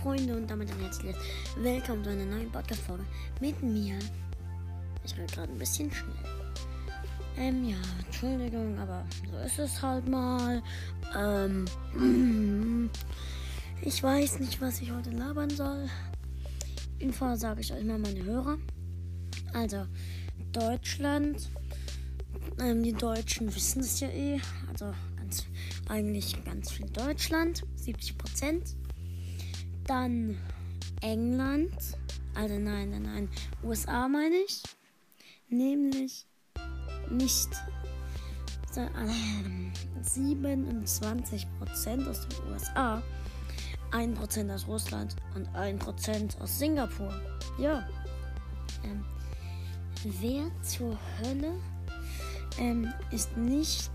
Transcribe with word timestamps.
Freunde 0.00 0.36
und 0.36 0.50
damit 0.50 0.70
ein 0.70 0.80
herzliches 0.80 1.16
Willkommen 1.56 2.02
zu 2.02 2.10
einer 2.10 2.24
neuen 2.24 2.50
Podcast-Folge 2.50 3.04
mit 3.40 3.62
mir. 3.62 3.98
Ich 5.04 5.16
rede 5.16 5.32
gerade 5.32 5.52
ein 5.52 5.58
bisschen 5.58 5.90
schnell. 5.92 6.14
Ähm, 7.36 7.68
ja, 7.68 7.76
Entschuldigung, 8.04 8.78
aber 8.78 9.04
so 9.30 9.38
ist 9.38 9.58
es 9.58 9.82
halt 9.82 10.08
mal. 10.08 10.62
Ähm, 11.16 11.66
ich 13.82 14.02
weiß 14.02 14.40
nicht, 14.40 14.60
was 14.60 14.80
ich 14.80 14.92
heute 14.92 15.10
labern 15.10 15.50
soll. 15.50 15.88
Info 16.98 17.34
sage 17.34 17.60
ich 17.60 17.72
euch 17.72 17.84
mal 17.84 17.98
meine 17.98 18.22
Hörer. 18.22 18.58
Also, 19.52 19.86
Deutschland. 20.52 21.48
Ähm, 22.60 22.82
die 22.82 22.92
Deutschen 22.92 23.54
wissen 23.54 23.80
es 23.80 24.00
ja 24.00 24.08
eh. 24.08 24.40
Also, 24.70 24.92
ganz, 25.16 25.46
eigentlich 25.88 26.44
ganz 26.44 26.70
viel 26.70 26.86
Deutschland. 26.86 27.64
70 27.76 28.18
Prozent. 28.18 28.76
Dann 29.86 30.38
England. 31.00 31.72
Also 32.34 32.58
nein, 32.58 32.90
nein, 32.90 33.02
nein. 33.02 33.28
USA 33.62 34.08
meine 34.08 34.36
ich. 34.36 34.62
Nämlich 35.48 36.26
nicht 37.10 37.48
äh, 38.76 38.88
27% 40.02 42.08
aus 42.08 42.26
den 42.26 42.50
USA, 42.50 43.02
1% 43.90 44.54
aus 44.54 44.66
Russland 44.66 45.14
und 45.34 45.46
1% 45.50 46.40
aus 46.40 46.58
Singapur. 46.58 47.12
Ja. 47.58 47.86
Ähm, 48.84 49.04
wer 50.20 50.50
zur 50.62 50.98
Hölle 51.20 51.52
ähm, 52.58 52.90
ist 53.10 53.36
nicht. 53.36 53.90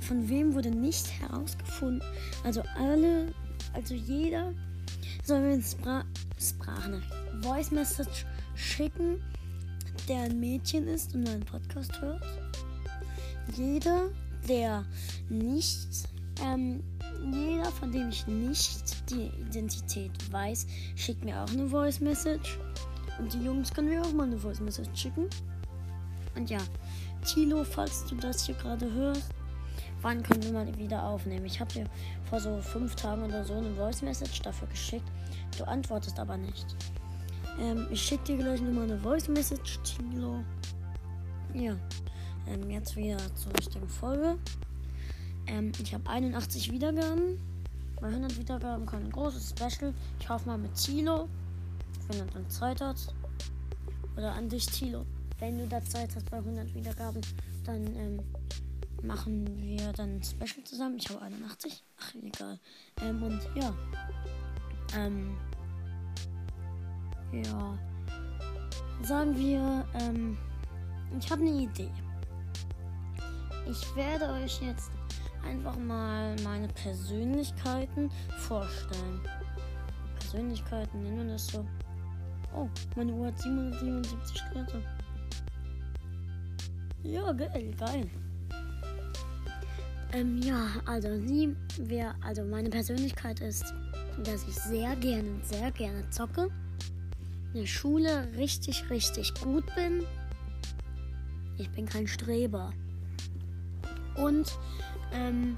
Von 0.00 0.28
wem 0.28 0.54
wurde 0.54 0.70
nicht 0.70 1.10
herausgefunden? 1.20 2.02
Also 2.44 2.62
alle 2.76 3.34
also 3.72 3.94
jeder 3.94 4.52
soll 5.24 5.40
mir 5.40 5.54
eine 5.54 5.62
Spra 5.62 6.04
Sprachnachricht, 6.38 7.12
Voice 7.42 7.70
Message 7.70 8.26
schicken, 8.54 9.22
der 10.08 10.22
ein 10.22 10.40
Mädchen 10.40 10.88
ist 10.88 11.14
und 11.14 11.24
meinen 11.24 11.44
Podcast 11.44 12.00
hört. 12.00 12.22
Jeder, 13.56 14.10
der 14.48 14.84
nicht, 15.28 16.08
ähm, 16.42 16.82
jeder, 17.32 17.70
von 17.70 17.92
dem 17.92 18.08
ich 18.08 18.26
nicht 18.26 19.10
die 19.10 19.30
Identität 19.48 20.10
weiß, 20.32 20.66
schickt 20.96 21.24
mir 21.24 21.40
auch 21.40 21.50
eine 21.50 21.68
Voice 21.68 22.00
Message. 22.00 22.58
Und 23.18 23.32
die 23.32 23.44
Jungs 23.44 23.72
können 23.72 23.90
mir 23.90 24.02
auch 24.02 24.12
mal 24.12 24.26
eine 24.26 24.38
Voice 24.38 24.60
Message 24.60 25.00
schicken. 25.00 25.26
Und 26.34 26.50
ja, 26.50 26.60
Tilo, 27.24 27.62
falls 27.62 28.04
du 28.06 28.16
das 28.16 28.46
hier 28.46 28.54
gerade 28.56 28.90
hörst, 28.92 29.28
wann 30.02 30.22
können 30.22 30.42
wir 30.42 30.52
mal 30.52 30.78
wieder 30.78 31.02
aufnehmen? 31.04 31.46
Ich 31.46 31.60
habe 31.60 31.72
dir 31.72 31.86
vor 32.28 32.40
so 32.40 32.60
fünf 32.60 32.94
Tagen 32.96 33.22
oder 33.22 33.44
so 33.44 33.54
eine 33.54 33.74
Voice 33.74 34.02
Message 34.02 34.42
dafür 34.42 34.68
geschickt. 34.68 35.10
Du 35.56 35.64
antwortest 35.64 36.18
aber 36.18 36.36
nicht. 36.36 36.66
Ähm, 37.60 37.86
ich 37.90 38.02
schicke 38.02 38.24
dir 38.24 38.36
gleich 38.38 38.60
nochmal 38.60 38.84
eine 38.84 38.98
Voice 38.98 39.28
Message, 39.28 39.78
Tilo. 39.82 40.42
Ja. 41.54 41.76
Ähm, 42.48 42.70
jetzt 42.70 42.96
wieder 42.96 43.18
zur 43.34 43.52
richtigen 43.56 43.88
Folge. 43.88 44.36
Ähm, 45.46 45.72
ich 45.80 45.94
habe 45.94 46.08
81 46.08 46.72
Wiedergaben. 46.72 47.38
Bei 48.00 48.08
100 48.08 48.36
Wiedergaben 48.38 48.84
kommt 48.84 49.04
ein 49.04 49.12
großes 49.12 49.50
Special. 49.50 49.94
Ich 50.18 50.28
hoffe 50.28 50.48
mal 50.48 50.58
mit 50.58 50.74
Tilo. 50.74 51.28
Wenn 52.08 52.20
er 52.20 52.26
dann 52.26 52.48
Zeit 52.50 52.80
hat. 52.80 52.96
Oder 54.16 54.32
an 54.34 54.48
dich, 54.48 54.66
Tilo. 54.66 55.06
Wenn 55.38 55.58
du 55.58 55.66
da 55.66 55.82
Zeit 55.84 56.14
hast 56.14 56.30
bei 56.30 56.38
100 56.38 56.74
Wiedergaben, 56.74 57.20
dann 57.64 57.86
ähm, 57.96 58.20
machen 59.02 59.46
wir 59.58 59.92
dann 59.92 60.16
ein 60.16 60.22
Special 60.22 60.64
zusammen. 60.64 60.96
Ich 60.98 61.08
habe 61.08 61.22
81. 61.22 61.82
Ach, 62.00 62.14
egal. 62.14 62.58
Ähm, 63.00 63.22
und 63.22 63.40
ja. 63.54 63.74
Ähm. 64.96 65.36
Ja. 67.32 67.78
Sagen 69.02 69.36
wir, 69.36 69.84
ähm. 70.00 70.38
Ich 71.18 71.30
habe 71.30 71.42
eine 71.42 71.50
Idee. 71.50 71.90
Ich 73.68 73.96
werde 73.96 74.32
euch 74.32 74.60
jetzt 74.62 74.90
einfach 75.44 75.76
mal 75.76 76.34
meine 76.42 76.68
Persönlichkeiten 76.68 78.10
vorstellen. 78.38 79.20
Persönlichkeiten 80.18 81.02
nennen 81.02 81.26
wir 81.26 81.32
das 81.34 81.46
so. 81.48 81.66
Oh, 82.54 82.68
meine 82.96 83.12
Uhr 83.12 83.26
hat 83.26 83.38
777 83.38 84.42
Grad. 84.52 84.74
Ja, 87.02 87.32
geil, 87.32 87.74
geil. 87.78 88.10
Ähm, 90.12 90.42
ja, 90.42 90.66
also 90.84 91.08
sie, 91.26 91.56
wer, 91.78 92.14
also 92.20 92.44
meine 92.44 92.68
Persönlichkeit 92.68 93.40
ist, 93.40 93.72
dass 94.24 94.46
ich 94.46 94.54
sehr 94.54 94.94
gerne, 94.96 95.40
sehr 95.42 95.70
gerne 95.70 96.08
zocke. 96.10 96.50
In 97.54 97.60
der 97.60 97.66
Schule 97.66 98.28
richtig, 98.36 98.88
richtig 98.90 99.32
gut 99.42 99.64
bin. 99.74 100.04
Ich 101.56 101.70
bin 101.70 101.86
kein 101.86 102.06
Streber. 102.06 102.72
Und, 104.16 104.58
ähm, 105.12 105.56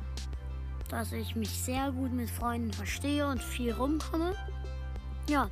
dass 0.88 1.12
ich 1.12 1.34
mich 1.34 1.50
sehr 1.50 1.90
gut 1.90 2.12
mit 2.12 2.30
Freunden 2.30 2.72
verstehe 2.72 3.26
und 3.26 3.42
viel 3.42 3.72
rumkomme. 3.72 4.34
Ja. 5.28 5.50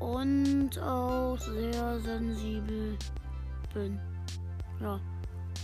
Und 0.00 0.78
auch 0.80 1.38
sehr 1.38 1.98
sensibel 2.00 2.98
bin. 3.72 3.98
Ja, 4.80 5.00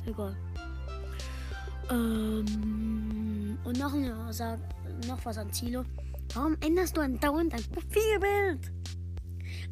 egal. 0.06 0.34
Ähm, 1.92 3.58
und 3.64 3.78
noch, 3.78 3.92
eine, 3.92 4.14
noch 5.06 5.24
was 5.24 5.38
an 5.38 5.52
Zilo. 5.52 5.84
Warum 6.34 6.56
änderst 6.60 6.96
du 6.96 7.02
andauernd 7.02 7.52
dein 7.52 7.62
Profilbild? 7.64 8.72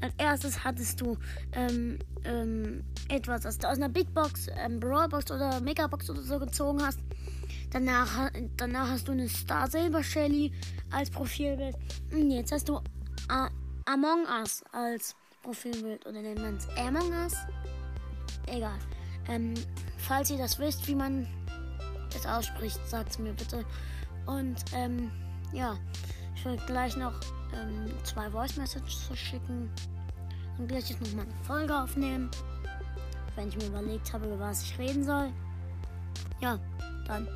Als 0.02 0.14
erstes 0.18 0.64
hattest 0.64 1.00
du 1.00 1.16
ähm, 1.52 1.98
ähm, 2.24 2.84
etwas, 3.08 3.42
das 3.42 3.58
du 3.58 3.68
aus 3.68 3.76
einer 3.76 3.88
Big 3.88 4.12
Box, 4.14 4.48
ähm, 4.56 4.78
Brawlbox 4.78 5.30
oder 5.30 5.60
Megabox 5.60 6.10
oder 6.10 6.22
so 6.22 6.38
gezogen 6.38 6.82
hast. 6.82 7.00
Danach, 7.70 8.30
danach 8.56 8.88
hast 8.90 9.08
du 9.08 9.12
eine 9.12 9.28
Star 9.28 9.70
Silver 9.70 10.02
Shelly 10.02 10.52
als 10.90 11.10
Profilbild. 11.10 11.76
Und 12.12 12.30
jetzt 12.30 12.52
hast 12.52 12.68
du 12.68 12.80
A 13.28 13.48
Among 13.86 14.24
Us 14.40 14.62
als 14.72 15.14
Profilbild. 15.42 16.04
Oder 16.06 16.20
nennt 16.20 16.40
man 16.40 16.56
es 16.56 16.68
Among 16.76 17.10
Us? 17.12 17.34
Egal. 18.46 18.78
Ähm, 19.28 19.54
falls 19.98 20.30
ihr 20.30 20.38
das 20.38 20.58
wisst, 20.58 20.86
wie 20.88 20.94
man 20.94 21.26
es 22.14 22.26
ausspricht, 22.26 22.80
sagt 22.86 23.18
mir 23.18 23.32
bitte. 23.32 23.64
Und 24.26 24.56
ähm, 24.74 25.10
ja, 25.52 25.76
ich 26.34 26.44
werde 26.44 26.62
gleich 26.66 26.96
noch 26.96 27.14
ähm, 27.54 27.92
zwei 28.04 28.30
Voice 28.30 28.56
Messages 28.56 29.10
schicken 29.14 29.70
und 30.58 30.68
gleich 30.68 30.90
jetzt 30.90 31.00
noch 31.00 31.12
mal 31.14 31.22
eine 31.22 31.44
Folge 31.44 31.76
aufnehmen, 31.76 32.30
wenn 33.36 33.48
ich 33.48 33.56
mir 33.56 33.66
überlegt 33.66 34.12
habe, 34.12 34.26
über 34.26 34.38
was 34.38 34.62
ich 34.62 34.78
reden 34.78 35.04
soll. 35.04 35.30
Ja, 36.40 36.58
dann 37.06 37.26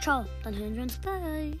ciao, 0.00 0.24
dann 0.42 0.54
hören 0.54 0.74
wir 0.74 0.82
uns 0.82 1.00
gleich. 1.00 1.58